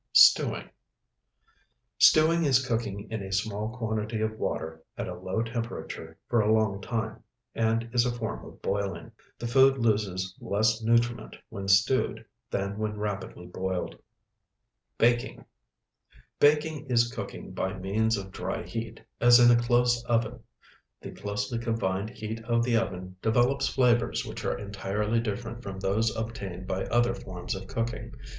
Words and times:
STEWING 0.13 0.67
Stewing 1.99 2.43
is 2.43 2.65
cooking 2.65 3.07
in 3.11 3.21
a 3.21 3.31
small 3.31 3.69
quantity 3.77 4.19
of 4.19 4.35
water 4.39 4.81
at 4.97 5.07
a 5.07 5.13
low 5.13 5.43
temperature 5.43 6.17
for 6.27 6.41
a 6.41 6.51
long 6.51 6.81
time, 6.81 7.23
and 7.53 7.87
is 7.93 8.03
a 8.03 8.11
form 8.11 8.43
of 8.43 8.63
boiling. 8.63 9.11
The 9.37 9.45
food 9.45 9.77
loses 9.77 10.35
less 10.41 10.81
nutriment 10.81 11.35
when 11.49 11.67
stewed 11.67 12.25
than 12.49 12.79
when 12.79 12.97
rapidly 12.97 13.45
boiled. 13.45 13.95
BAKING 14.97 15.45
Baking 16.39 16.87
is 16.87 17.13
cooking 17.13 17.51
by 17.51 17.77
means 17.77 18.17
of 18.17 18.31
dry 18.31 18.63
heat, 18.63 19.01
as 19.19 19.39
in 19.39 19.55
a 19.55 19.61
close 19.61 20.03
oven. 20.05 20.39
The 20.99 21.11
closely 21.11 21.59
confined 21.59 22.09
heat 22.09 22.43
of 22.45 22.63
the 22.63 22.75
oven 22.75 23.17
develops 23.21 23.67
flavors 23.67 24.25
which 24.25 24.43
are 24.45 24.57
entirely 24.57 25.19
different 25.19 25.61
from 25.61 25.79
those 25.79 26.15
obtained 26.15 26.65
by 26.65 26.85
other 26.85 27.13
forms 27.13 27.53
of 27.53 27.67
cooking. 27.67 28.15